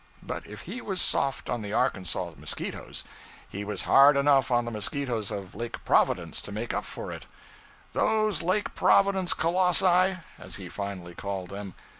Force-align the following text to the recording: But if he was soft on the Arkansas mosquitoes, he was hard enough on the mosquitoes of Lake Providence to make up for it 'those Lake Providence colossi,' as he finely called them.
But 0.23 0.47
if 0.47 0.61
he 0.63 0.81
was 0.81 0.99
soft 0.99 1.47
on 1.47 1.61
the 1.61 1.73
Arkansas 1.73 2.31
mosquitoes, 2.35 3.03
he 3.47 3.63
was 3.63 3.83
hard 3.83 4.17
enough 4.17 4.49
on 4.49 4.65
the 4.65 4.71
mosquitoes 4.71 5.29
of 5.29 5.53
Lake 5.53 5.85
Providence 5.85 6.41
to 6.41 6.51
make 6.51 6.73
up 6.73 6.85
for 6.85 7.11
it 7.11 7.27
'those 7.93 8.41
Lake 8.41 8.73
Providence 8.73 9.35
colossi,' 9.35 10.17
as 10.39 10.55
he 10.55 10.69
finely 10.69 11.13
called 11.13 11.49
them. 11.51 11.75